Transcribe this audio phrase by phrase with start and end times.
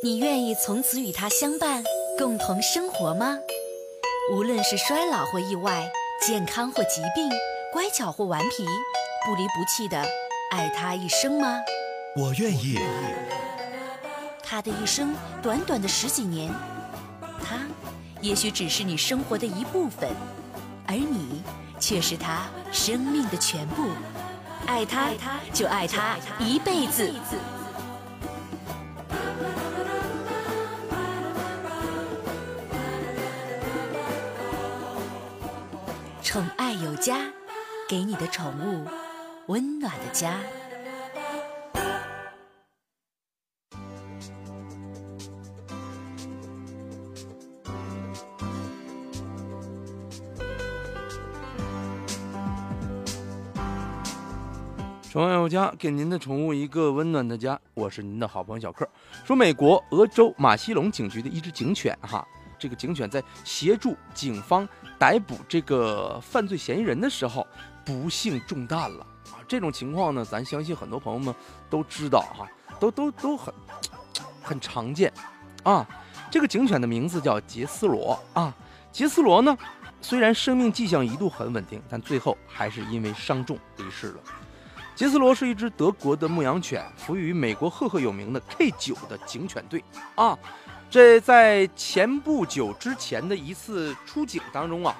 [0.00, 1.82] 你愿意从此与他相伴，
[2.16, 3.36] 共同生活吗？
[4.32, 5.90] 无论是衰老或意外，
[6.24, 7.28] 健康或疾病，
[7.72, 8.64] 乖巧或顽皮，
[9.26, 10.00] 不离不弃的
[10.52, 11.58] 爱他一生吗？
[12.16, 12.78] 我愿意。
[14.40, 16.54] 他的一生短短的十几年，
[17.42, 17.58] 他
[18.20, 20.08] 也许只是你生活的一部分，
[20.86, 21.42] 而你
[21.80, 23.88] 却是他生命的全部。
[24.64, 25.10] 爱他，
[25.52, 27.12] 就爱他一辈子。
[36.28, 37.20] 宠爱有家，
[37.88, 38.86] 给你的宠物
[39.46, 40.38] 温暖的家。
[55.10, 57.58] 宠爱有家，给您的宠物一个温暖的家。
[57.72, 58.86] 我是您的好朋友小克。
[59.24, 62.22] 说美国俄州马西隆警局的一只警犬，哈，
[62.58, 67.46] 这个警犬在协助警方逮捕这个犯罪嫌疑人的时候，
[67.84, 69.38] 不幸中弹了啊！
[69.46, 71.34] 这种情况呢，咱相信很多朋友们
[71.70, 72.48] 都知道哈，
[72.80, 73.54] 都都都很
[74.42, 75.12] 很常见
[75.62, 75.86] 啊。
[76.30, 78.52] 这个警犬的名字叫杰斯罗啊。
[78.90, 79.56] 杰斯罗呢，
[80.00, 84.20] 虽然生命迹象一度很稳定，但最后还是因为伤重离世了。
[84.98, 89.84] 杰斯罗是一只德国的牧羊犬，服役于美国赫赫有名的 K 九的警犬队
[90.16, 90.36] 啊。
[90.90, 94.96] 这在前不久之前的一次出警当中啊，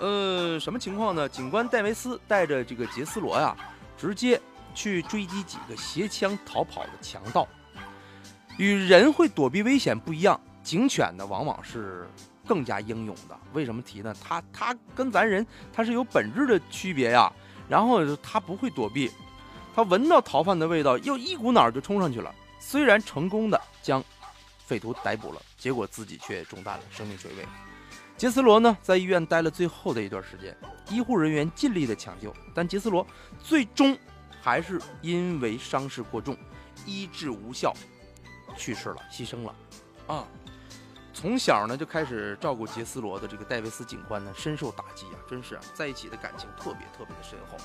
[0.00, 1.28] 呃，什么情况呢？
[1.28, 3.54] 警官戴维斯带着这个杰斯罗呀，
[3.94, 4.40] 直接
[4.74, 7.46] 去追击几个携枪逃跑的强盗。
[8.56, 12.08] 与人会躲避危险不一样，警犬呢往往是
[12.46, 13.38] 更加英勇的。
[13.52, 14.16] 为什么提呢？
[14.18, 17.30] 它它跟咱人它是有本质的区别呀。
[17.68, 19.10] 然后它不会躲避。
[19.74, 22.34] 他闻到逃犯的味道，又一股脑儿就冲上去了。
[22.58, 24.02] 虽然成功的将
[24.66, 27.46] 匪徒逮捕了，结果自己却中弹了，生命垂危。
[28.16, 30.56] 杰斯罗呢，在医院待了最后的一段时间，
[30.88, 33.04] 医护人员尽力的抢救，但杰斯罗
[33.42, 33.98] 最终
[34.40, 36.36] 还是因为伤势过重，
[36.86, 37.74] 医治无效，
[38.56, 39.54] 去世了，牺牲了。
[40.06, 40.24] 啊，
[41.12, 47.56] 从小呢就开始照顾杰斯罗的这个戴维斯警官呢，深受打击啊，真是啊，在一起的感情特别特别的深厚。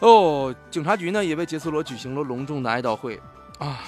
[0.00, 3.18] 哦，警察局呢也为杰斯罗举行了隆重的哀悼会，
[3.58, 3.80] 啊，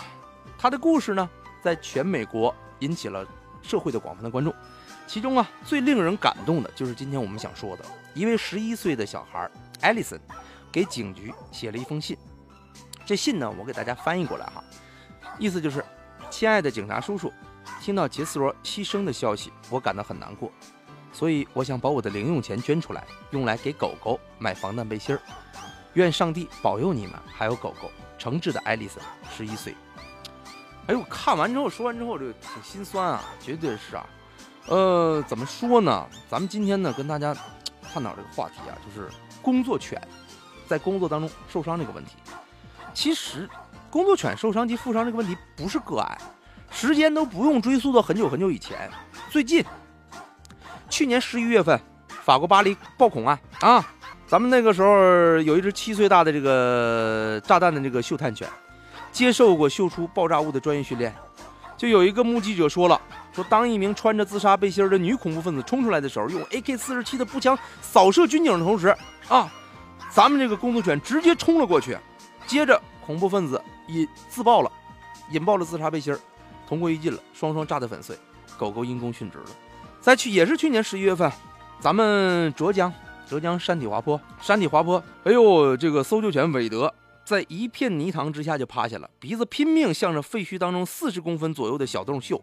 [0.56, 1.28] 他的故事呢
[1.62, 3.26] 在全美国引起了
[3.62, 4.54] 社会的广泛的关注，
[5.06, 9.50] 其中啊最令人感动的就是今天我们想说的一位十一岁的小孩
[9.82, 10.19] 艾丽森
[10.72, 12.16] 给警局写了一封信，
[13.04, 14.64] 这信呢我给大家翻译过来哈，
[15.38, 15.84] 意思就是，
[16.30, 17.30] 亲爱的警察叔叔，
[17.82, 20.50] 听到杰斯罗牺牲的消息，我感到很难过，
[21.12, 25.20] 所以我想把我的零用钱捐出来，用来给狗狗买防弹背心儿。
[25.94, 27.91] 愿上帝保佑你们，还有狗狗。
[28.19, 29.00] 诚挚的爱丽丝，
[29.31, 29.75] 十一岁。
[30.88, 34.04] 哎呦，看完之后，说完之后，这个挺心酸啊，绝对是啊。
[34.66, 36.04] 呃，怎么说呢？
[36.28, 37.32] 咱们今天呢，跟大家
[37.81, 39.09] 探讨这个话题啊，就是
[39.41, 40.03] 工作犬
[40.66, 42.16] 在工作当中受伤这个问题。
[42.93, 43.49] 其实，
[43.88, 46.19] 工作犬受伤及负伤这个问题不是个案，
[46.72, 48.91] 时间都不用追溯到很久很久以前。
[49.31, 49.65] 最近，
[50.91, 51.81] 去年十一月份，
[52.25, 53.94] 法国巴黎暴恐案啊。
[54.28, 58.47] 咱们那个时候有一只七岁大的这个炸弹的这个嗅探犬，
[59.11, 61.15] 接受过嗅出爆炸物的专业训练。
[61.78, 63.00] 就有一个目击者说了，
[63.33, 68.94] 说当一名穿着自杀背心的女恐怖分子冲出来的时候，用 AK-47 的步枪扫射军警的同时，
[69.28, 69.50] 啊，
[70.11, 71.97] 咱们这个工作犬直接冲了过去，
[72.47, 74.71] 接着恐怖分子引自爆了，
[75.31, 76.15] 引爆了自杀背心
[76.69, 78.15] 同归于尽了，双双炸得粉碎，
[78.59, 79.47] 狗狗因公殉职了。
[80.03, 81.33] 在去也是去年十一月份，
[81.81, 82.93] 咱们浙江。
[83.28, 86.93] 浙江山体滑坡，山体滑坡，哎呦，这个搜救犬韦德
[87.25, 92.43] 在一片泥塘之下就趴下了，鼻子拼命向着废墟当中四十公分左右的小洞嗅，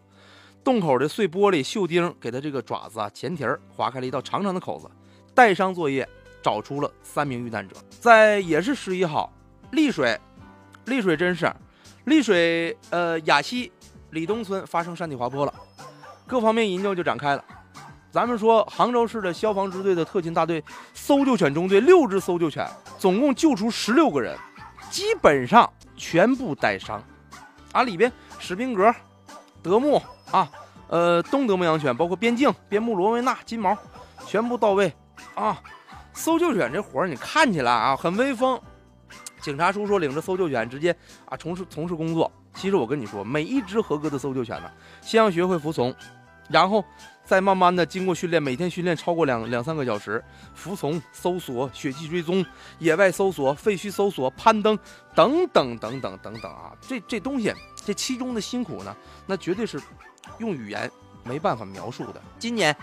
[0.63, 4.89] 洞口的碎玻璃、锈钉给他这个爪子啊前蹄儿划开了一道长长的口子。
[5.33, 6.07] 带伤作业
[6.41, 9.29] 找出了三名遇难者，在也是十一号，
[9.71, 10.17] 丽水，
[10.85, 11.51] 丽水真是，
[12.05, 13.69] 丽水呃雅西
[14.11, 15.53] 李东村发生山体滑坡了，
[16.25, 17.43] 各方面营救就展开了。
[18.15, 20.63] 咱们说，杭州市的消防支队的特勤大队
[20.93, 22.65] 搜救犬中队六只搜救犬，
[22.97, 24.37] 总共救出十六个人，
[24.89, 27.03] 基本上全部带伤。
[27.73, 28.09] 啊，里边
[28.39, 28.89] 史宾格、
[29.61, 30.01] 德牧
[30.31, 30.49] 啊，
[30.87, 33.77] 呃，东德牧羊犬，包括边境边牧罗威纳、金毛，
[34.25, 34.93] 全部到位。
[35.33, 35.61] 啊，
[36.13, 38.57] 搜救犬这活儿你看起来啊很威风，
[39.41, 40.95] 警察叔叔领着搜救犬直接
[41.25, 42.31] 啊从事从事工作。
[42.53, 44.71] 其实我跟你说，每一只合格的搜救犬呢，
[45.01, 45.93] 先要学会服从。
[46.49, 46.83] 然后
[47.23, 52.45] 再慢慢的经过训练，每天训练超过两两三个小时，服从、搜索、血迹追踪、
[52.77, 54.77] 野外搜索、废墟搜索、攀登
[55.15, 57.51] 等等等等等等啊，这这东西，
[57.83, 58.95] 这其中的辛苦呢，
[59.25, 59.81] 那绝对是
[60.37, 60.89] 用语言
[61.23, 62.21] 没办法描述的。
[62.37, 62.75] 今年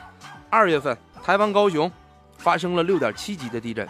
[0.50, 1.90] 二月份，台湾高雄
[2.36, 3.88] 发生了六点七级的地震，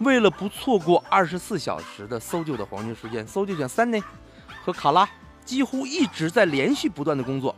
[0.00, 4.02] 为了不错过二十四小时的搜救的黄金时间，搜救犬三内
[4.62, 5.08] 和卡拉
[5.46, 7.56] 几乎一直在连续不断的工作。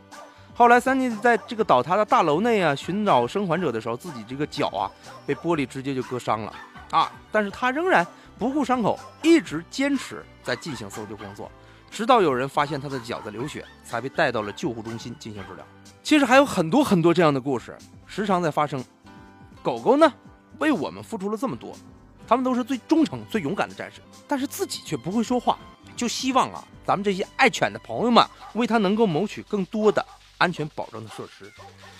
[0.61, 4.85] 后来，三妮在这个倒塌的大楼内啊寻找生还者的时候，自己这个脚啊
[5.25, 6.53] 被玻璃直接就割伤了
[6.91, 7.11] 啊！
[7.31, 8.05] 但是他仍然
[8.37, 11.51] 不顾伤口，一直坚持在进行搜救工作，
[11.89, 15.65] 直到有人发现他的脚在流血，才被带到了救护中心进行治疗。
[16.03, 17.75] 其实还有很多很多这样的故事，
[18.05, 18.85] 时常在发生。
[19.63, 20.13] 狗狗呢，
[20.59, 21.75] 为我们付出了这么多，
[22.27, 25.57] 它们都是最忠诚、最勇敢的战士，但是自己却不会说话，
[25.95, 28.23] 就希望啊，咱们这些爱犬的朋友们
[28.53, 30.05] 为它能够谋取更多的。
[30.41, 31.53] 安全保障的设施，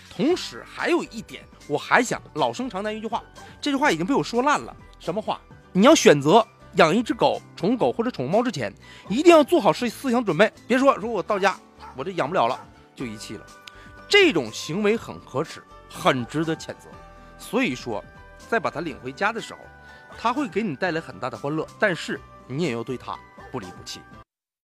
[0.09, 3.23] 同时还有一点，我还想老生常谈一句话，
[3.61, 4.75] 这句话已经被我说烂了。
[4.99, 5.39] 什么话？
[5.71, 6.43] 你要选择
[6.73, 8.73] 养一只狗、宠物狗或者宠物猫之前，
[9.09, 10.51] 一定要做好思思想准备。
[10.67, 11.55] 别说，如果我到家
[11.95, 12.59] 我这养不了了，
[12.95, 13.45] 就遗弃了，
[14.09, 16.89] 这种行为很可耻，很值得谴责。
[17.37, 18.03] 所以说，
[18.49, 19.59] 在把它领回家的时候，
[20.17, 23.15] 它会给你带来很大的欢乐，但是你也要对它
[23.51, 24.01] 不离不弃。